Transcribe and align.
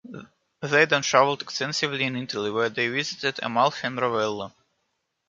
They 0.63 0.85
then 0.85 1.03
traveled 1.03 1.43
extensively 1.43 2.03
in 2.05 2.15
Italy 2.15 2.49
where 2.49 2.69
they 2.69 2.87
visited 2.87 3.39
Amalfi 3.43 3.85
and 3.85 4.01
Ravello. 4.01 4.51